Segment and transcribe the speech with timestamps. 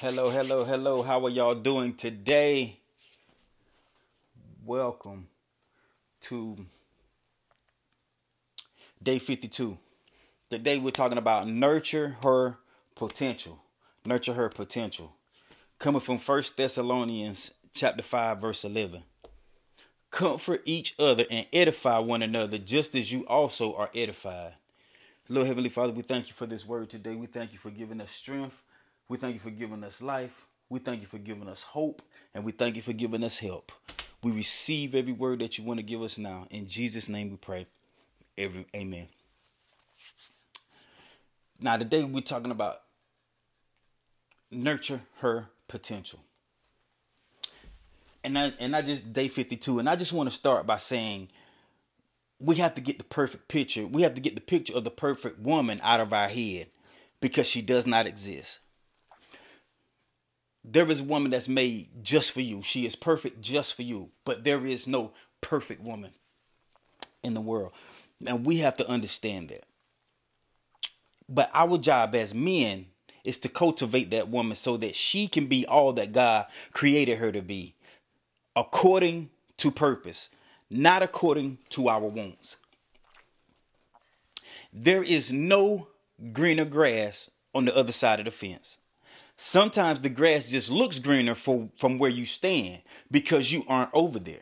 [0.00, 1.04] Hello, hello, hello.
[1.04, 2.80] How are y'all doing today?
[4.64, 5.28] Welcome
[6.22, 6.66] to
[9.00, 9.78] day 52.
[10.50, 12.58] Today we're talking about nurture her
[12.96, 13.62] potential.
[14.04, 15.12] Nurture her potential.
[15.78, 19.04] Coming from First Thessalonians chapter 5 verse 11.
[20.10, 24.54] Comfort each other and edify one another just as you also are edified.
[25.28, 27.14] Lord Heavenly Father, we thank you for this word today.
[27.14, 28.60] We thank you for giving us strength.
[29.08, 30.46] We thank you for giving us life.
[30.68, 32.02] We thank you for giving us hope.
[32.34, 33.70] And we thank you for giving us help.
[34.22, 36.46] We receive every word that you want to give us now.
[36.50, 37.66] In Jesus' name we pray.
[38.38, 39.08] Every amen.
[41.60, 42.78] Now today we're talking about
[44.50, 46.20] nurture her potential.
[48.22, 51.28] And I and I just day 52 and I just want to start by saying
[52.40, 53.86] we have to get the perfect picture.
[53.86, 56.68] We have to get the picture of the perfect woman out of our head
[57.20, 58.60] because she does not exist.
[60.64, 62.62] There is a woman that's made just for you.
[62.62, 66.12] She is perfect just for you, but there is no perfect woman
[67.22, 67.72] in the world.
[68.26, 69.64] And we have to understand that.
[71.28, 72.86] But our job as men
[73.24, 77.32] is to cultivate that woman so that she can be all that God created her
[77.32, 77.74] to be
[78.56, 80.30] according to purpose
[80.70, 82.56] not according to our wants.
[84.72, 85.88] There is no
[86.32, 88.78] greener grass on the other side of the fence.
[89.46, 94.18] Sometimes the grass just looks greener for, from where you stand because you aren't over
[94.18, 94.40] there.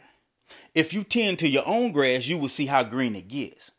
[0.77, 3.73] If you tend to your own grass, you will see how green it gets.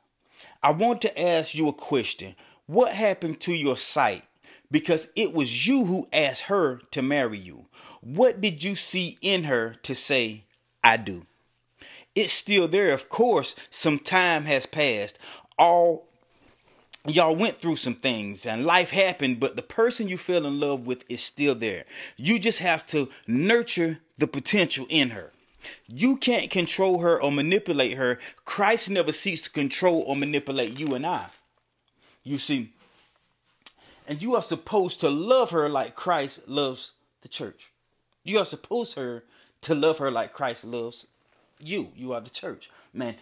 [0.62, 2.36] I want to ask you a question.
[2.66, 4.24] What happened to your sight?
[4.70, 7.68] Because it was you who asked her to marry you.
[8.02, 10.44] What did you see in her to say,
[10.84, 11.26] I do?
[12.16, 12.92] it's still there.
[12.92, 15.18] Of course, some time has passed.
[15.58, 16.10] All
[17.08, 20.86] y'all went through some things and life happened, but the person you fell in love
[20.86, 21.86] with is still there.
[22.16, 25.32] You just have to nurture the potential in her.
[25.88, 28.20] You can't control her or manipulate her.
[28.46, 31.28] Christ never seeks to control or manipulate you and I.
[32.24, 32.72] You see,
[34.08, 37.72] and you are supposed to love her like Christ loves the church.
[38.24, 39.24] You are supposed her
[39.62, 41.08] to love her like Christ loves
[41.60, 41.92] you.
[41.96, 42.70] You are the church.
[42.94, 43.16] Man,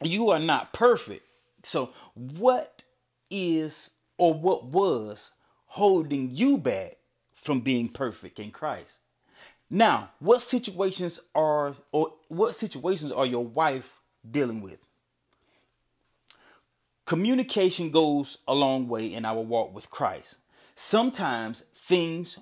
[0.00, 1.26] you are not perfect.
[1.64, 2.82] So, what
[3.32, 5.32] is or what was
[5.66, 6.98] holding you back
[7.34, 8.98] from being perfect in Christ?
[9.68, 14.00] Now, what situations are or what situations are your wife
[14.30, 14.84] dealing with?
[17.06, 20.36] Communication goes a long way in our walk with Christ.
[20.74, 22.38] Sometimes things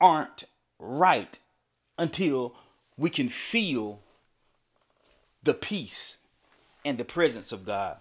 [0.00, 0.44] aren't
[0.78, 1.38] right
[1.98, 2.56] until
[2.96, 4.00] we can feel
[5.42, 6.18] the peace
[6.84, 7.98] and the presence of God?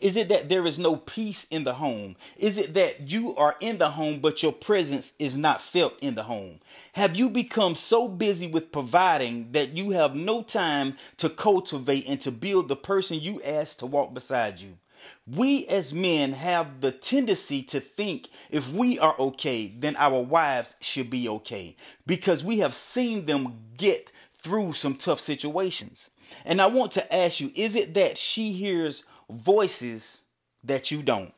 [0.00, 2.16] Is it that there is no peace in the home?
[2.38, 6.14] Is it that you are in the home, but your presence is not felt in
[6.14, 6.60] the home?
[6.94, 12.20] Have you become so busy with providing that you have no time to cultivate and
[12.22, 14.78] to build the person you asked to walk beside you?
[15.26, 20.76] We as men have the tendency to think if we are okay, then our wives
[20.80, 26.10] should be okay because we have seen them get through some tough situations.
[26.44, 30.22] And I want to ask you is it that she hears voices
[30.64, 31.32] that you don't?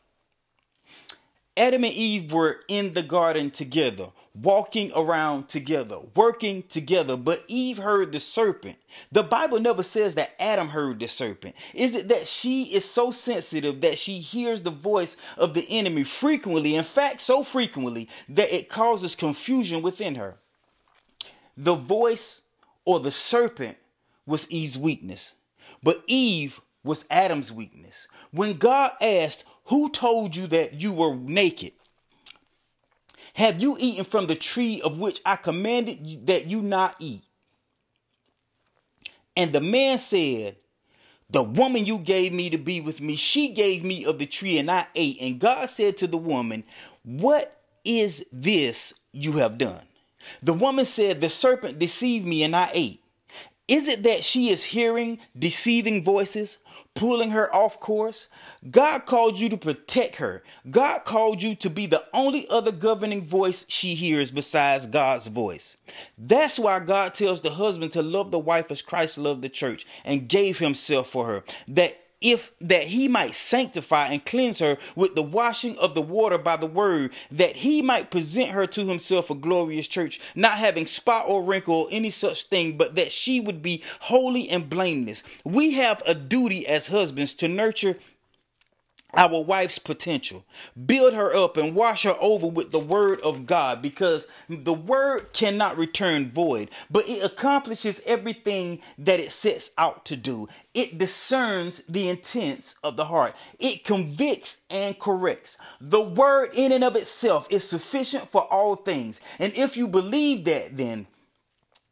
[1.56, 7.76] Adam and Eve were in the garden together, walking around together, working together, but Eve
[7.76, 8.78] heard the serpent.
[9.10, 11.54] The Bible never says that Adam heard the serpent.
[11.74, 16.04] Is it that she is so sensitive that she hears the voice of the enemy
[16.04, 20.36] frequently, in fact, so frequently that it causes confusion within her?
[21.54, 22.40] The voice
[22.86, 23.76] or the serpent
[24.24, 25.34] was Eve's weakness,
[25.82, 28.08] but Eve was Adam's weakness.
[28.30, 31.72] When God asked, Who told you that you were naked?
[33.34, 37.22] Have you eaten from the tree of which I commanded that you not eat?
[39.36, 40.56] And the man said,
[41.30, 44.58] The woman you gave me to be with me, she gave me of the tree
[44.58, 45.18] and I ate.
[45.20, 46.64] And God said to the woman,
[47.04, 49.84] What is this you have done?
[50.42, 53.02] The woman said, The serpent deceived me and I ate.
[53.66, 56.58] Is it that she is hearing deceiving voices,
[56.94, 58.28] pulling her off course?
[58.70, 60.42] God called you to protect her.
[60.70, 65.76] God called you to be the only other governing voice she hears besides God's voice.
[66.18, 69.86] That's why God tells the husband to love the wife as Christ loved the church
[70.04, 71.44] and gave himself for her.
[71.68, 76.38] That if that he might sanctify and cleanse her with the washing of the water
[76.38, 80.86] by the word, that he might present her to himself a glorious church, not having
[80.86, 85.22] spot or wrinkle or any such thing, but that she would be holy and blameless.
[85.44, 87.98] We have a duty as husbands to nurture
[89.14, 90.44] our wife's potential.
[90.86, 95.32] Build her up and wash her over with the word of God because the word
[95.32, 100.48] cannot return void, but it accomplishes everything that it sets out to do.
[100.74, 103.34] It discerns the intents of the heart.
[103.58, 105.58] It convicts and corrects.
[105.80, 109.20] The word in and of itself is sufficient for all things.
[109.38, 111.06] And if you believe that, then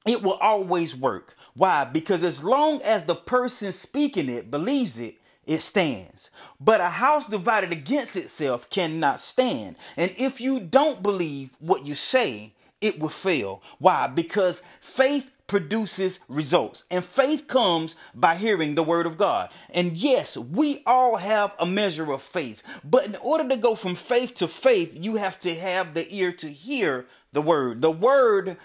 [0.07, 1.37] it will always work.
[1.55, 1.85] Why?
[1.85, 5.17] Because as long as the person speaking it believes it,
[5.51, 6.31] it stands.
[6.61, 9.75] But a house divided against itself cannot stand.
[9.97, 13.61] And if you don't believe what you say, it will fail.
[13.81, 14.07] Why?
[14.07, 16.85] Because faith produces results.
[16.89, 19.51] And faith comes by hearing the word of God.
[19.71, 22.63] And yes, we all have a measure of faith.
[22.85, 26.31] But in order to go from faith to faith, you have to have the ear
[26.31, 27.83] to hear the word.
[27.83, 28.57] The word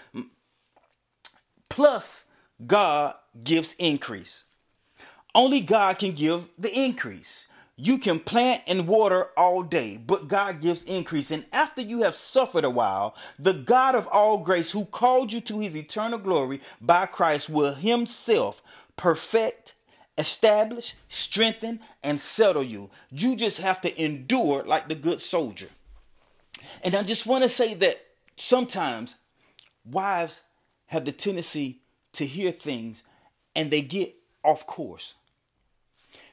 [1.68, 2.26] plus
[2.64, 4.44] God gives increase.
[5.36, 7.46] Only God can give the increase.
[7.76, 11.30] You can plant and water all day, but God gives increase.
[11.30, 15.42] And after you have suffered a while, the God of all grace, who called you
[15.42, 18.62] to his eternal glory by Christ, will himself
[18.96, 19.74] perfect,
[20.16, 22.88] establish, strengthen, and settle you.
[23.10, 25.68] You just have to endure like the good soldier.
[26.82, 28.00] And I just want to say that
[28.38, 29.16] sometimes
[29.84, 30.44] wives
[30.86, 31.80] have the tendency
[32.14, 33.02] to hear things
[33.54, 35.12] and they get off course.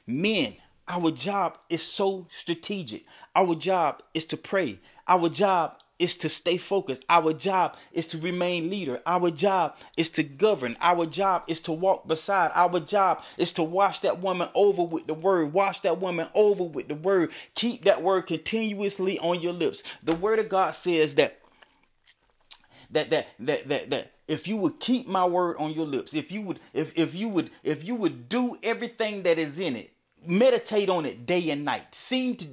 [0.06, 0.56] Men,
[0.88, 3.06] our job is so strategic.
[3.36, 4.80] Our job is to pray.
[5.08, 7.06] Our job is to stay focused.
[7.08, 9.02] Our job is to remain leader.
[9.06, 10.76] Our job is to govern.
[10.82, 12.52] Our job is to walk beside.
[12.54, 15.54] Our job is to wash that woman over with the word.
[15.54, 17.32] Wash that woman over with the word.
[17.56, 19.84] Keep that word continuously on your lips.
[20.04, 21.40] The word of God says that
[22.94, 26.32] that that that that that if you would keep my word on your lips, if
[26.32, 29.94] you would if if you would if you would do everything that is in it,
[30.26, 31.94] meditate on it day and night.
[31.94, 32.48] Seem to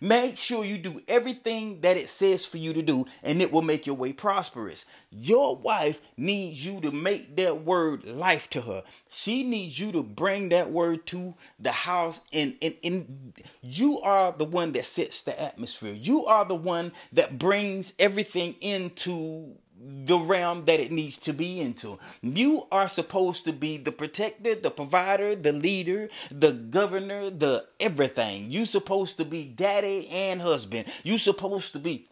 [0.00, 3.62] make sure you do everything that it says for you to do, and it will
[3.62, 4.84] make your way prosperous.
[5.10, 8.84] Your wife needs you to make that word life to her.
[9.10, 14.32] She needs you to bring that word to the house, and, and, and you are
[14.32, 15.94] the one that sets the atmosphere.
[15.94, 21.60] You are the one that brings everything into the realm that it needs to be
[21.60, 21.98] into.
[22.22, 28.50] You are supposed to be the protector, the provider, the leader, the governor, the everything.
[28.50, 30.86] You supposed to be daddy and husband.
[31.04, 32.08] You supposed to be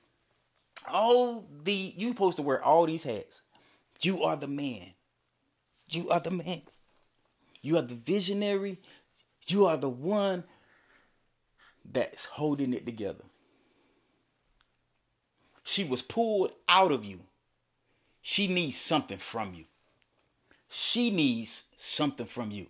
[0.89, 3.43] all the you supposed to wear all these hats.
[4.01, 4.93] You are the man.
[5.89, 6.63] You are the man.
[7.63, 8.79] You are the visionary.
[9.49, 10.45] You are the one
[11.85, 13.25] that's holding it together.
[15.65, 17.21] She was pulled out of you
[18.29, 19.67] she needs something from you.
[20.69, 22.67] She needs something from you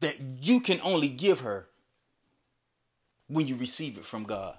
[0.00, 1.68] that you can only give her
[3.28, 4.58] when you receive it from God.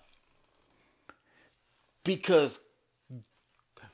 [2.03, 2.61] Because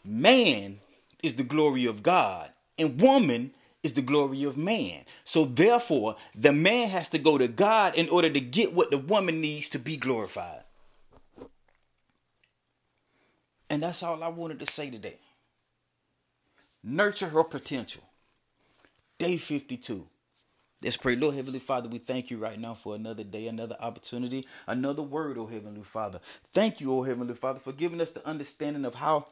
[0.06, 0.80] man
[1.22, 2.50] is the glory of God
[2.80, 3.52] and woman
[3.84, 5.04] is the glory of man.
[5.26, 9.00] So therefore, the man has to go to God in order to get what the
[9.00, 10.62] woman needs to be glorified.
[13.70, 15.18] And that's all I wanted to say today.
[16.88, 18.04] Nurture her potential.
[19.18, 20.06] Day 52.
[20.84, 21.16] Let's pray.
[21.16, 25.36] Lord Heavenly Father, we thank you right now for another day, another opportunity, another word,
[25.40, 26.20] oh Heavenly Father.
[26.54, 29.26] Thank you, oh Heavenly Father, for giving us the understanding of how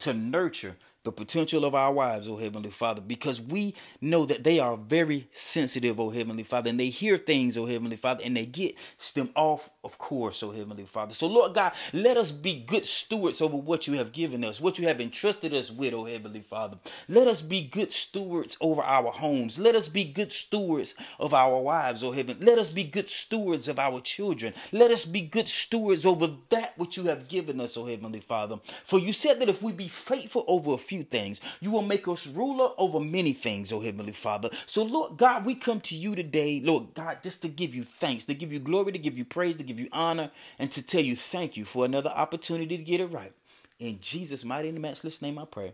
[0.00, 0.76] to nurture
[1.08, 5.26] the potential of our wives, O Heavenly Father, because we know that they are very
[5.30, 8.76] sensitive, O Heavenly Father, and they hear things, O Heavenly Father, and they get
[9.14, 11.14] them off of course, O Heavenly Father.
[11.14, 14.78] So, Lord God, let us be good stewards over what you have given us, what
[14.78, 16.76] you have entrusted us with, O Heavenly Father.
[17.08, 19.58] Let us be good stewards over our homes.
[19.58, 22.36] Let us be good stewards of our wives, O Heaven.
[22.40, 24.52] Let us be good stewards of our children.
[24.72, 28.60] Let us be good stewards over that which you have given us, O Heavenly Father.
[28.84, 31.40] For you said that if we be faithful over a few few things.
[31.60, 34.50] You will make us ruler over many things, oh Heavenly Father.
[34.66, 38.24] So, Lord God, we come to you today, Lord God, just to give you thanks,
[38.24, 41.02] to give you glory, to give you praise, to give you honor, and to tell
[41.02, 43.32] you thank you for another opportunity to get it right.
[43.78, 45.72] In Jesus' mighty and matchless name I pray.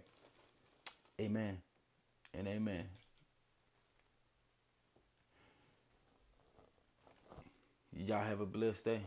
[1.18, 1.58] Amen
[2.36, 2.84] and amen.
[7.96, 9.00] Y'all have a blessed day.